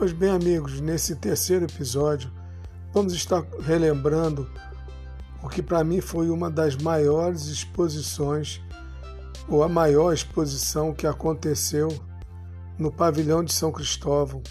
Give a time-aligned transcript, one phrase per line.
[0.00, 2.32] Pois bem, amigos, nesse terceiro episódio,
[2.90, 4.50] vamos estar relembrando
[5.42, 8.62] o que para mim foi uma das maiores exposições,
[9.46, 11.88] ou a maior exposição que aconteceu
[12.78, 14.42] no pavilhão de São Cristóvão,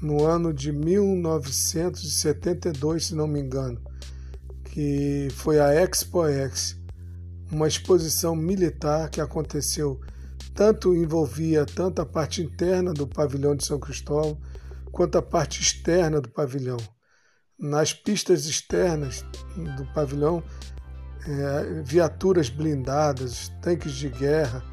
[0.00, 3.80] no ano de 1972, se não me engano,
[4.66, 6.20] que foi a Expo
[7.50, 10.00] uma exposição militar que aconteceu
[10.56, 14.40] tanto envolvia tanto a parte interna do pavilhão de São Cristóvão
[14.90, 16.78] quanto a parte externa do pavilhão.
[17.58, 19.22] Nas pistas externas
[19.76, 20.42] do pavilhão,
[21.28, 24.64] é, viaturas blindadas, tanques de guerra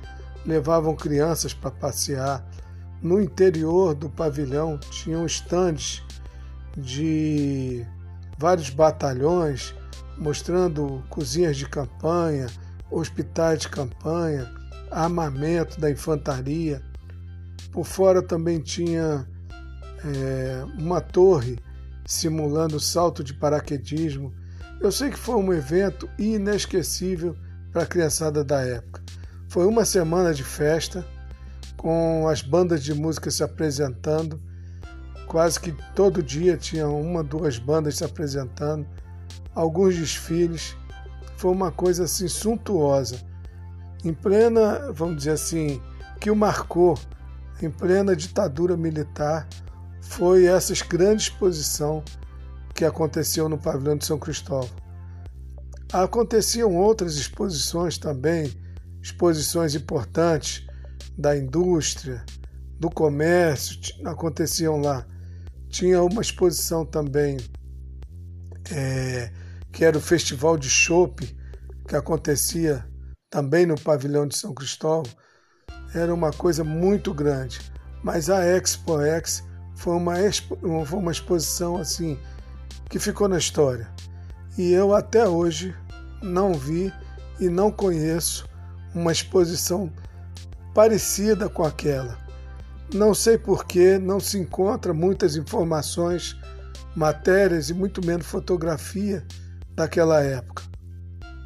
[0.45, 2.49] levavam crianças para passear.
[3.01, 6.01] No interior do pavilhão tinham estandes
[6.77, 7.85] de
[8.37, 9.75] vários batalhões
[10.17, 12.47] mostrando cozinhas de campanha,
[12.89, 14.49] hospitais de campanha,
[14.93, 16.81] armamento da infantaria.
[17.71, 19.27] Por fora também tinha
[20.05, 21.57] é, uma torre
[22.05, 24.33] simulando salto de paraquedismo.
[24.79, 27.35] Eu sei que foi um evento inesquecível
[27.71, 29.01] para a criançada da época.
[29.47, 31.05] Foi uma semana de festa,
[31.77, 34.41] com as bandas de música se apresentando.
[35.27, 38.85] Quase que todo dia tinha uma, duas bandas se apresentando,
[39.55, 40.75] alguns desfiles.
[41.37, 43.32] Foi uma coisa assim suntuosa
[44.03, 45.81] em plena, vamos dizer assim,
[46.19, 46.97] que o marcou
[47.61, 49.47] em plena ditadura militar
[50.01, 52.03] foi essa grande exposição
[52.73, 54.69] que aconteceu no pavilhão de São Cristóvão.
[55.91, 58.51] Aconteciam outras exposições também,
[59.01, 60.65] exposições importantes
[61.17, 62.25] da indústria,
[62.79, 65.05] do comércio, aconteciam lá.
[65.69, 67.37] Tinha uma exposição também
[68.71, 69.31] é,
[69.71, 71.35] que era o Festival de Chopp,
[71.87, 72.85] que acontecia
[73.33, 75.11] também no pavilhão de São Cristóvão,
[75.95, 77.59] era uma coisa muito grande.
[78.03, 79.43] Mas a Expo X
[79.75, 82.15] foi uma, expo, foi uma exposição assim
[82.91, 83.89] que ficou na história.
[84.55, 85.75] E eu até hoje
[86.21, 86.93] não vi
[87.39, 88.47] e não conheço
[88.93, 89.91] uma exposição
[90.75, 92.19] parecida com aquela.
[92.93, 96.37] Não sei por que não se encontra muitas informações,
[96.95, 99.25] matérias e muito menos fotografia
[99.73, 100.72] daquela época.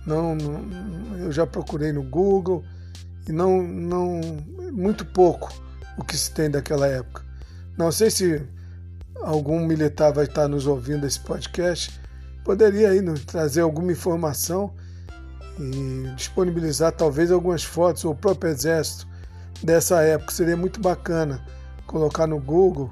[0.08, 2.64] Não, não, eu já procurei no Google
[3.28, 4.22] e não, não,
[4.72, 5.54] muito pouco
[5.98, 7.26] o que se tem daquela época.
[7.78, 8.42] Não sei se
[9.22, 12.00] algum militar vai estar nos ouvindo esse podcast,
[12.46, 14.74] poderia aí nos trazer alguma informação
[15.60, 19.06] e disponibilizar talvez algumas fotos ou o próprio exército
[19.62, 20.32] dessa época.
[20.32, 21.44] Seria muito bacana
[21.86, 22.90] colocar no Google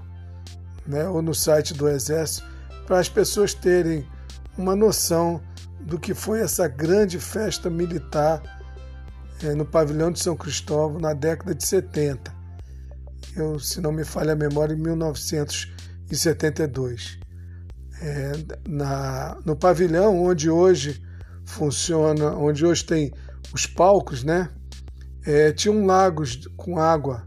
[0.85, 2.45] né, ou no site do exército
[2.85, 4.05] para as pessoas terem
[4.57, 5.41] uma noção
[5.81, 8.41] do que foi essa grande festa militar
[9.43, 12.33] é, no pavilhão de São Cristóvão na década de 70.
[13.35, 17.19] Eu, se não me falha a memória, em 1972.
[18.01, 18.33] É,
[18.67, 21.01] na, no pavilhão onde hoje
[21.45, 23.13] funciona, onde hoje tem
[23.53, 24.49] os palcos, né?
[25.25, 27.23] É, tinha um lagos com água.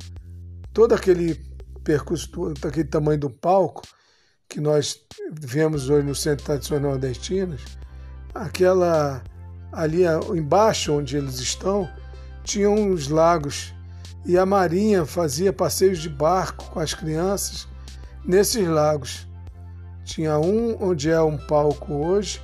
[0.72, 1.34] Todo aquele
[1.82, 3.82] percurso, todo aquele tamanho do palco
[4.48, 5.00] que nós
[5.32, 7.60] vemos hoje no Centro Tradicional Nordestinas,
[8.34, 9.22] aquela
[9.72, 10.02] ali
[10.34, 11.88] embaixo onde eles estão,
[12.44, 13.74] tinham uns lagos
[14.24, 17.68] e a marinha fazia passeios de barco com as crianças
[18.24, 19.26] nesses lagos.
[20.04, 22.40] Tinha um onde é um palco hoje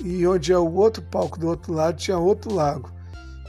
[0.00, 2.92] e onde é o outro palco do outro lado tinha outro lago.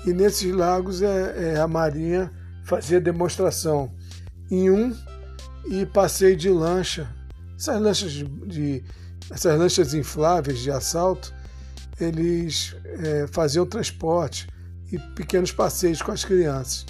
[0.06, 2.32] E nesses lagos é, é a marinha
[2.64, 3.92] fazia demonstração
[4.50, 4.96] em um
[5.68, 7.14] e passeio de lancha.
[7.58, 8.84] Essas lanchas de, de
[9.30, 11.34] essas lanchas infláveis de assalto
[12.00, 14.48] eles é, faziam transporte
[14.92, 16.86] e pequenos passeios com as crianças.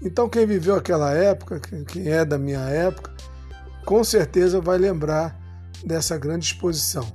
[0.00, 3.12] Então, quem viveu aquela época, quem é da minha época,
[3.84, 5.38] com certeza vai lembrar
[5.84, 7.06] dessa grande exposição.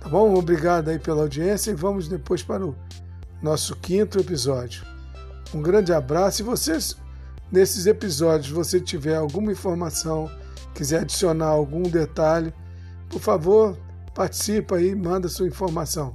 [0.00, 0.34] Tá bom?
[0.34, 2.74] Obrigado aí pela audiência e vamos depois para o
[3.42, 4.84] nosso quinto episódio.
[5.54, 6.96] Um grande abraço e vocês,
[7.50, 10.30] nesses episódios, você tiver alguma informação,
[10.74, 12.52] quiser adicionar algum detalhe,
[13.08, 13.76] por favor,
[14.14, 16.14] participa aí, manda sua informação.